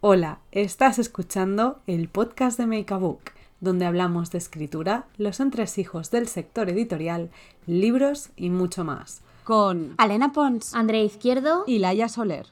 [0.00, 6.12] Hola, estás escuchando el podcast de Make a Book, donde hablamos de escritura, los entresijos
[6.12, 7.30] del sector editorial,
[7.66, 9.22] libros y mucho más.
[9.42, 12.46] Con Alena Pons, André Izquierdo y Laia Soler.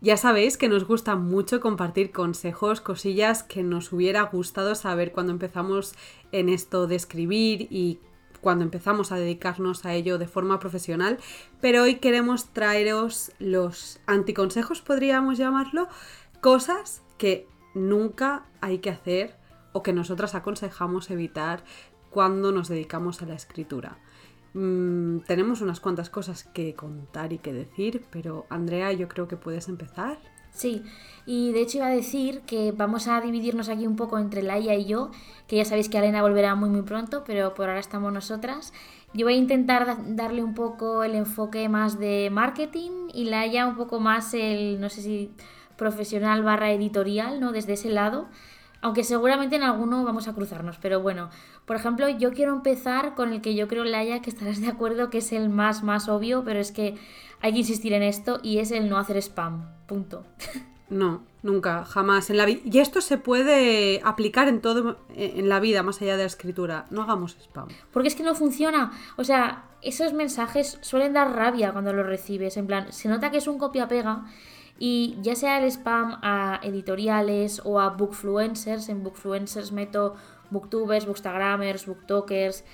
[0.00, 5.32] Ya sabéis que nos gusta mucho compartir consejos, cosillas que nos hubiera gustado saber cuando
[5.32, 5.96] empezamos
[6.30, 7.98] en esto de escribir y
[8.40, 11.18] cuando empezamos a dedicarnos a ello de forma profesional,
[11.60, 15.88] pero hoy queremos traeros los anticonsejos, podríamos llamarlo,
[16.40, 19.36] cosas que nunca hay que hacer
[19.72, 21.62] o que nosotras aconsejamos evitar
[22.10, 23.98] cuando nos dedicamos a la escritura.
[24.54, 29.36] Mm, tenemos unas cuantas cosas que contar y que decir, pero Andrea, yo creo que
[29.36, 30.18] puedes empezar.
[30.58, 30.82] Sí,
[31.24, 34.74] y de hecho iba a decir que vamos a dividirnos aquí un poco entre Laia
[34.74, 35.12] y yo,
[35.46, 38.72] que ya sabéis que Alena volverá muy muy pronto, pero por ahora estamos nosotras.
[39.14, 43.76] Yo voy a intentar darle un poco el enfoque más de marketing y Laia un
[43.76, 45.30] poco más el, no sé si
[45.76, 47.52] profesional barra editorial, ¿no?
[47.52, 48.26] Desde ese lado.
[48.80, 51.30] Aunque seguramente en alguno vamos a cruzarnos, pero bueno,
[51.66, 55.10] por ejemplo, yo quiero empezar con el que yo creo, Laia, que estarás de acuerdo
[55.10, 56.96] que es el más, más obvio, pero es que
[57.40, 59.70] hay que insistir en esto y es el no hacer spam.
[59.86, 60.24] Punto.
[60.90, 62.48] No, nunca, jamás en la.
[62.48, 66.86] Y esto se puede aplicar en todo en la vida, más allá de la escritura.
[66.90, 67.68] No hagamos spam.
[67.92, 68.92] Porque es que no funciona.
[69.16, 72.56] O sea, esos mensajes suelen dar rabia cuando los recibes.
[72.56, 74.24] En plan, se nota que es un copia-pega.
[74.78, 80.14] Y ya sea el spam a editoriales o a bookfluencers, en bookfluencers meto
[80.50, 82.64] booktubers, bookstagrammers, booktokers,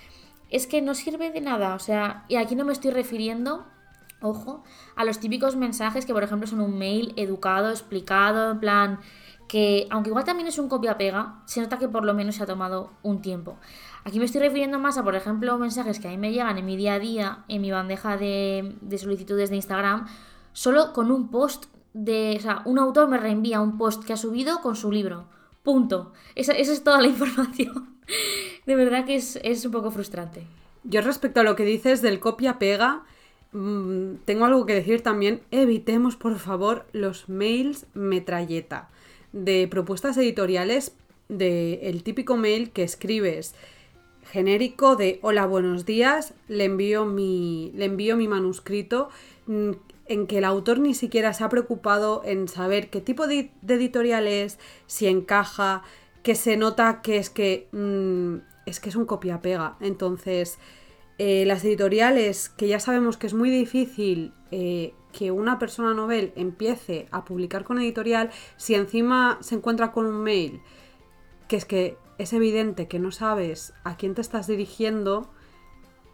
[0.51, 1.75] es que no sirve de nada.
[1.75, 3.67] O sea, y aquí no me estoy refiriendo
[4.25, 4.63] ojo,
[4.97, 9.01] a los típicos mensajes que, por ejemplo, son un mail educado, explicado, en plan,
[9.49, 12.47] que aunque igual también es un copia-pega, se nota que por lo menos se ha
[12.47, 13.57] tomado un tiempo.
[14.05, 16.67] Aquí me estoy refiriendo más a, por ejemplo, mensajes que a mí me llegan en
[16.67, 20.07] mi día a día, en mi bandeja de, solicitudes de Instagram,
[20.53, 24.17] solo con un post de, o sea, un autor me reenvía un post que ha
[24.17, 25.27] subido con su libro.
[25.63, 26.13] Punto.
[26.35, 27.97] Esa, es toda la información.
[28.67, 30.47] De verdad que es, es un poco frustrante.
[30.83, 33.05] Yo respecto a lo que dices del copia-pega,
[33.55, 35.41] Mm, tengo algo que decir también.
[35.53, 38.91] Evitemos, por favor, los mails metralleta
[39.33, 40.93] de propuestas editoriales
[41.29, 43.55] de el típico mail que escribes
[44.31, 49.09] genérico de hola buenos días le envío mi le envío mi manuscrito
[49.47, 49.71] mm,
[50.07, 54.29] en que el autor ni siquiera se ha preocupado en saber qué tipo de, editorial
[54.29, 55.83] es si encaja
[56.23, 60.59] que se nota que es que mm, es que es un copia pega entonces
[61.19, 66.33] eh, las editoriales, que ya sabemos que es muy difícil eh, que una persona novel
[66.35, 70.61] empiece a publicar con editorial, si encima se encuentra con un mail,
[71.47, 75.31] que es que es evidente que no sabes a quién te estás dirigiendo,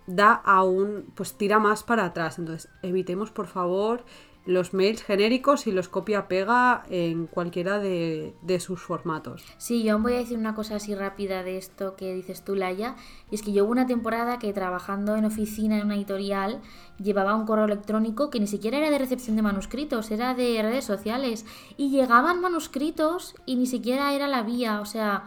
[0.07, 2.39] da aún, pues tira más para atrás.
[2.39, 4.05] Entonces, evitemos por favor
[4.51, 9.45] los mails genéricos y los copia-pega en cualquiera de, sus formatos.
[9.59, 12.97] Sí, yo voy a decir una cosa así rápida de esto que dices tú, Laia,
[13.31, 16.61] y es que yo hubo una temporada que trabajando en oficina en una editorial
[17.03, 20.85] llevaba un correo electrónico que ni siquiera era de recepción de manuscritos, era de redes
[20.85, 21.47] sociales,
[21.77, 25.25] y llegaban manuscritos y ni siquiera era la vía, o sea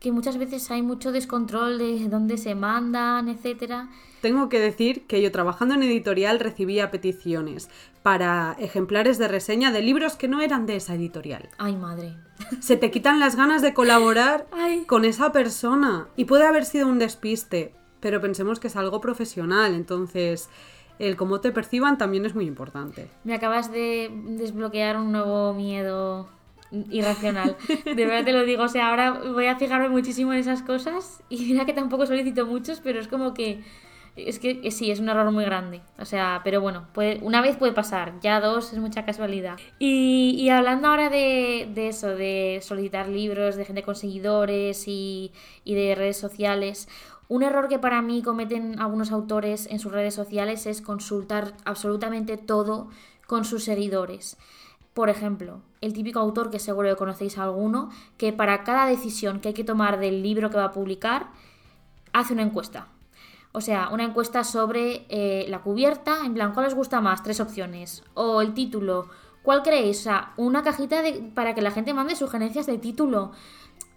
[0.00, 3.88] que muchas veces hay mucho descontrol de dónde se mandan, etcétera.
[4.24, 7.68] Tengo que decir que yo trabajando en editorial recibía peticiones
[8.02, 11.50] para ejemplares de reseña de libros que no eran de esa editorial.
[11.58, 12.16] Ay, madre.
[12.58, 14.46] Se te quitan las ganas de colaborar
[14.86, 19.74] con esa persona y puede haber sido un despiste, pero pensemos que es algo profesional,
[19.74, 20.48] entonces
[20.98, 23.10] el cómo te perciban también es muy importante.
[23.24, 26.30] Me acabas de desbloquear un nuevo miedo
[26.70, 27.58] irracional.
[27.84, 31.22] De verdad te lo digo, o sea, ahora voy a fijarme muchísimo en esas cosas
[31.28, 33.62] y mira que tampoco solicito muchos, pero es como que
[34.16, 35.82] es que sí, es un error muy grande.
[35.98, 39.58] O sea, pero bueno, puede, una vez puede pasar, ya dos es mucha casualidad.
[39.78, 45.32] Y, hablando ahora de, eso, de solicitar libros, de gente con seguidores y,
[45.64, 46.88] y de redes sociales,
[47.28, 52.36] un error que para mí cometen algunos autores en sus redes sociales es consultar absolutamente
[52.36, 52.88] todo
[53.26, 54.36] con sus seguidores.
[54.92, 59.48] Por ejemplo, el típico autor que seguro que conocéis alguno, que para cada decisión que
[59.48, 61.30] hay que tomar del libro que va a publicar,
[62.12, 62.86] hace una encuesta.
[63.56, 67.22] O sea, una encuesta sobre eh, la cubierta, en plan, ¿cuál os gusta más?
[67.22, 68.02] Tres opciones.
[68.14, 69.08] O el título,
[69.44, 70.00] ¿cuál creéis?
[70.00, 71.04] O sea, una cajita
[71.36, 73.30] para que la gente mande sugerencias de título.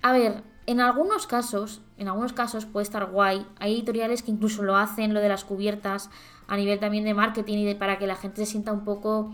[0.03, 3.47] A ver, en algunos casos, en algunos casos puede estar guay.
[3.59, 6.11] Hay editoriales que incluso lo hacen, lo de las cubiertas,
[6.47, 9.33] a nivel también de marketing y de, para que la gente se sienta un poco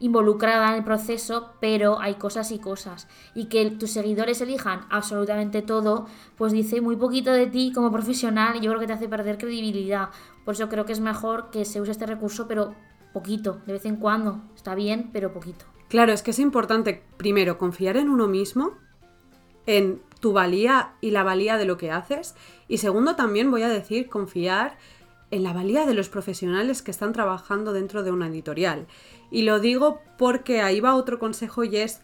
[0.00, 3.08] involucrada en el proceso, pero hay cosas y cosas.
[3.34, 6.06] Y que tus seguidores elijan absolutamente todo,
[6.36, 9.38] pues dice muy poquito de ti como profesional y yo creo que te hace perder
[9.38, 10.10] credibilidad.
[10.44, 12.74] Por eso creo que es mejor que se use este recurso, pero
[13.12, 14.42] poquito, de vez en cuando.
[14.54, 15.64] Está bien, pero poquito.
[15.88, 18.72] Claro, es que es importante, primero, confiar en uno mismo,
[19.66, 22.34] en tu valía y la valía de lo que haces.
[22.66, 24.76] Y segundo, también voy a decir, confiar
[25.30, 28.86] en la valía de los profesionales que están trabajando dentro de una editorial.
[29.30, 32.00] Y lo digo porque ahí va otro consejo y es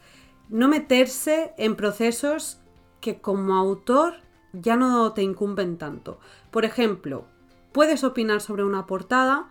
[0.49, 2.61] no meterse en procesos
[3.01, 4.15] que como autor
[4.53, 6.19] ya no te incumben tanto.
[6.51, 7.27] Por ejemplo,
[7.73, 9.49] puedes opinar sobre una portada,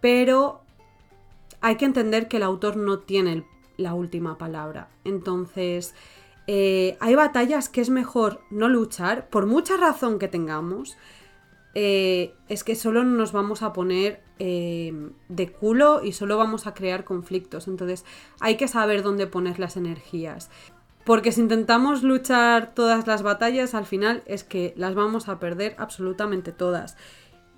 [0.00, 0.62] pero
[1.60, 3.46] hay que entender que el autor no tiene
[3.76, 4.88] la última palabra.
[5.04, 5.94] Entonces,
[6.46, 10.96] eh, hay batallas que es mejor no luchar, por mucha razón que tengamos,
[11.74, 16.74] eh, es que solo nos vamos a poner eh, de culo y solo vamos a
[16.74, 17.68] crear conflictos.
[17.68, 18.04] Entonces
[18.40, 20.50] hay que saber dónde poner las energías.
[21.04, 25.74] Porque si intentamos luchar todas las batallas, al final es que las vamos a perder
[25.78, 26.96] absolutamente todas.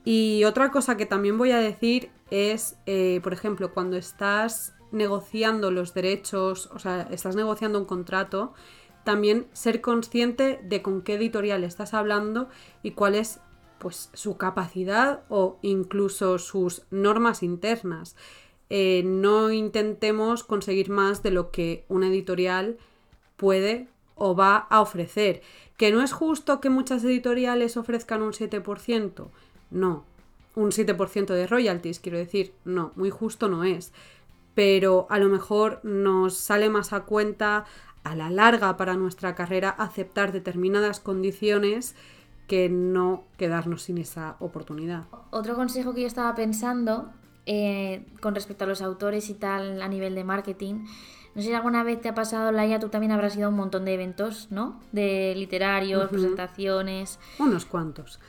[0.05, 5.71] Y otra cosa que también voy a decir es, eh, por ejemplo, cuando estás negociando
[5.71, 8.55] los derechos, o sea, estás negociando un contrato,
[9.03, 12.49] también ser consciente de con qué editorial estás hablando
[12.83, 13.41] y cuál es
[13.79, 18.17] pues su capacidad o incluso sus normas internas.
[18.71, 22.79] Eh, no intentemos conseguir más de lo que una editorial
[23.37, 25.43] puede o va a ofrecer.
[25.77, 29.29] ¿Que no es justo que muchas editoriales ofrezcan un 7%?
[29.71, 30.05] No.
[30.55, 33.93] Un 7% de royalties, quiero decir, no, muy justo no es.
[34.55, 37.65] Pero a lo mejor nos sale más a cuenta
[38.05, 41.97] a la larga para nuestra carrera aceptar determinadas condiciones
[42.47, 45.05] que no quedarnos sin esa oportunidad.
[45.31, 47.11] Otro consejo que yo estaba pensando
[47.47, 50.87] eh, con respecto a los autores y tal a nivel de marketing,
[51.35, 53.57] no sé si alguna vez te ha pasado, Laia, tú también habrás ido a un
[53.57, 54.81] montón de eventos, ¿no?
[54.93, 57.19] De literarios, presentaciones.
[57.41, 58.21] Unos cuantos.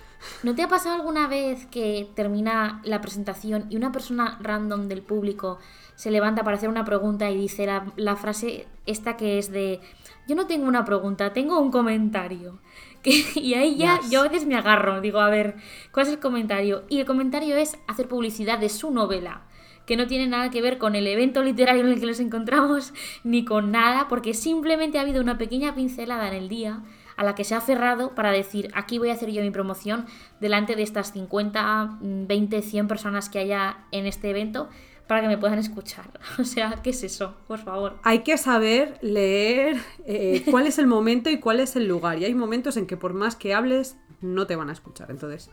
[0.42, 5.04] ¿No te ha pasado alguna vez que termina la presentación y una persona random del
[5.04, 5.60] público
[5.96, 9.82] se levanta para hacer una pregunta y dice la, la frase esta que es de,
[10.28, 12.60] yo no tengo una pregunta, tengo un comentario?
[13.36, 15.56] y ahí ya yo a veces me agarro, digo, a ver,
[15.92, 16.84] ¿cuál es el comentario?
[16.90, 19.44] Y el comentario es hacer publicidad de su novela,
[19.86, 22.94] que no tiene nada que ver con el evento literario en el que nos encontramos,
[23.24, 26.84] ni con nada, porque simplemente ha habido una pequeña pincelada en el día
[27.16, 30.06] a la que se ha cerrado para decir, aquí voy a hacer yo mi promoción
[30.42, 34.70] delante de estas 50, 20, 100 personas que haya en este evento
[35.08, 36.20] para que me puedan escuchar.
[36.40, 37.36] O sea, ¿qué es eso?
[37.48, 37.98] Por favor.
[38.04, 42.20] Hay que saber leer eh, cuál es el momento y cuál es el lugar.
[42.20, 45.12] Y hay momentos en que por más que hables, no te van a escuchar.
[45.12, 45.50] Entonces,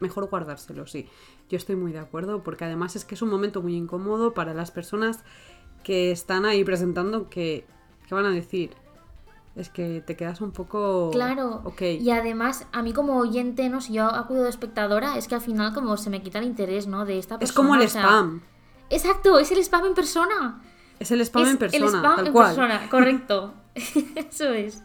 [0.00, 1.08] mejor guardárselo, sí.
[1.48, 4.54] Yo estoy muy de acuerdo porque además es que es un momento muy incómodo para
[4.54, 5.24] las personas
[5.82, 7.66] que están ahí presentando que,
[8.08, 8.70] que van a decir,
[9.56, 11.10] es que te quedas un poco.
[11.12, 11.62] Claro.
[11.64, 11.98] Okay.
[11.98, 13.80] Y además, a mí como oyente, ¿no?
[13.80, 16.86] Si yo acudo de espectadora, es que al final como se me quita el interés,
[16.86, 17.04] ¿no?
[17.04, 17.50] De esta persona.
[17.50, 18.42] Es como el spam.
[18.90, 20.62] Exacto, es el spam en persona.
[20.98, 21.86] Es el spam en persona.
[21.86, 23.54] El spam en persona, correcto.
[23.74, 24.82] Eso es.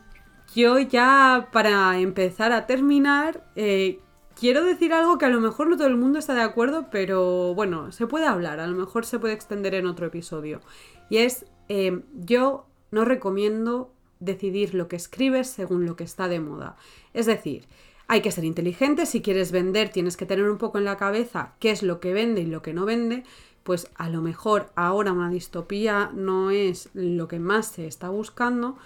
[0.55, 3.99] Yo ya para empezar a terminar, eh,
[4.39, 7.53] quiero decir algo que a lo mejor no todo el mundo está de acuerdo, pero
[7.53, 10.61] bueno, se puede hablar, a lo mejor se puede extender en otro episodio.
[11.09, 16.39] Y es, eh, yo no recomiendo decidir lo que escribes según lo que está de
[16.39, 16.75] moda.
[17.13, 17.67] Es decir,
[18.07, 21.53] hay que ser inteligente, si quieres vender tienes que tener un poco en la cabeza
[21.59, 23.23] qué es lo que vende y lo que no vende,
[23.63, 28.77] pues a lo mejor ahora una distopía no es lo que más se está buscando,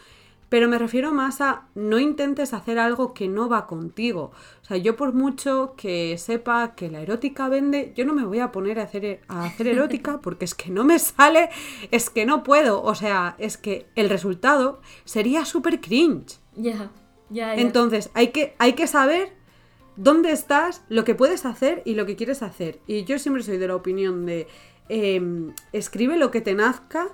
[0.53, 4.31] pero me refiero más a no intentes hacer algo que no va contigo.
[4.62, 8.38] O sea, yo por mucho que sepa que la erótica vende, yo no me voy
[8.38, 11.50] a poner a hacer, a hacer erótica porque es que no me sale,
[11.89, 12.83] es que no puedo.
[12.83, 16.38] O sea, es que el resultado sería súper cringe.
[16.55, 16.91] Ya,
[17.31, 17.55] ya.
[17.55, 19.33] Entonces, hay que, hay que saber
[19.95, 22.79] dónde estás, lo que puedes hacer y lo que quieres hacer.
[22.88, 24.47] Y yo siempre soy de la opinión de
[24.89, 27.09] em, escribe lo que te nazca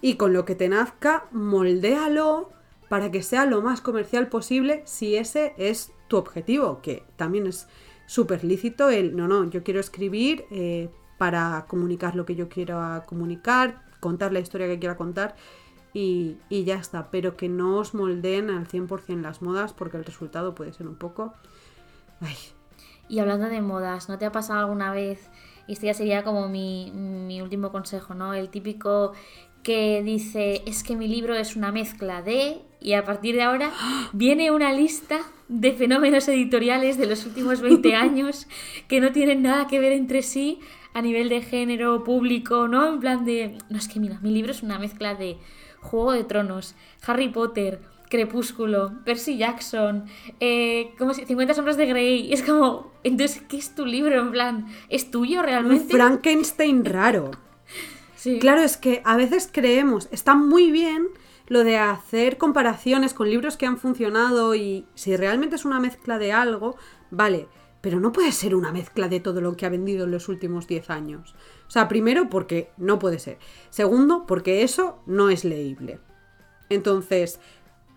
[0.00, 2.50] y con lo que te nazca, moldéalo
[2.88, 7.66] para que sea lo más comercial posible si ese es tu objetivo, que también es
[8.06, 13.02] súper lícito el, no, no, yo quiero escribir eh, para comunicar lo que yo quiero
[13.06, 15.36] comunicar, contar la historia que quiera contar
[15.94, 20.04] y, y ya está, pero que no os moldeen al 100% las modas porque el
[20.04, 21.32] resultado puede ser un poco
[23.08, 25.28] y hablando de modas, ¿no te ha pasado alguna vez?
[25.66, 28.34] Y este ya sería como mi, mi último consejo, ¿no?
[28.34, 29.12] El típico
[29.62, 32.62] que dice, es que mi libro es una mezcla de...
[32.80, 33.70] Y a partir de ahora
[34.12, 38.48] viene una lista de fenómenos editoriales de los últimos 20 años
[38.88, 40.58] que no tienen nada que ver entre sí
[40.94, 42.88] a nivel de género, público, ¿no?
[42.88, 43.56] En plan de...
[43.68, 45.38] No, es que mira, mi libro es una mezcla de
[45.80, 46.74] Juego de Tronos,
[47.06, 47.80] Harry Potter,
[48.12, 50.04] Crepúsculo, Percy Jackson,
[50.38, 52.30] eh, como si 50 sombras de Grey.
[52.32, 54.20] Es como, entonces, ¿qué es tu libro?
[54.20, 55.84] En plan, ¿es tuyo realmente?
[55.84, 57.30] Un Frankenstein raro.
[58.14, 58.38] Sí.
[58.38, 61.08] Claro, es que a veces creemos, está muy bien
[61.48, 66.20] lo de hacer comparaciones con libros que han funcionado y si realmente es una mezcla
[66.20, 66.76] de algo,
[67.10, 67.48] vale,
[67.80, 70.68] pero no puede ser una mezcla de todo lo que ha vendido en los últimos
[70.68, 71.34] 10 años.
[71.66, 73.38] O sea, primero porque no puede ser.
[73.70, 75.98] Segundo, porque eso no es leíble.
[76.68, 77.40] Entonces,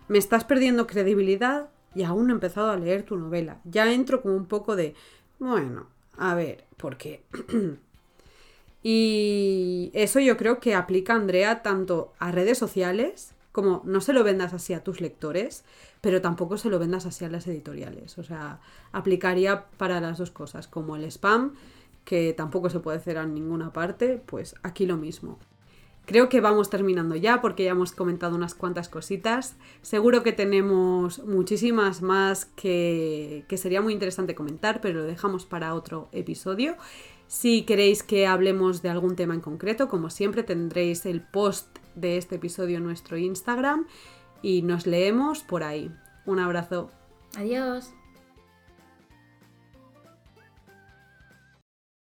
[0.08, 3.60] me estás perdiendo credibilidad y aún no he empezado a leer tu novela.
[3.64, 4.94] Ya entro como un poco de,
[5.38, 5.86] bueno,
[6.16, 7.22] a ver, ¿por qué?
[8.82, 14.22] y eso yo creo que aplica Andrea tanto a redes sociales como no se lo
[14.22, 15.64] vendas así a tus lectores,
[16.02, 18.18] pero tampoco se lo vendas así a las editoriales.
[18.18, 18.60] O sea,
[18.92, 21.54] aplicaría para las dos cosas, como el spam,
[22.04, 25.38] que tampoco se puede hacer en ninguna parte, pues aquí lo mismo.
[26.06, 29.56] Creo que vamos terminando ya porque ya hemos comentado unas cuantas cositas.
[29.82, 35.74] Seguro que tenemos muchísimas más que, que sería muy interesante comentar, pero lo dejamos para
[35.74, 36.76] otro episodio.
[37.26, 42.18] Si queréis que hablemos de algún tema en concreto, como siempre tendréis el post de
[42.18, 43.86] este episodio en nuestro Instagram
[44.42, 45.90] y nos leemos por ahí.
[46.24, 46.88] Un abrazo.
[47.36, 47.90] Adiós.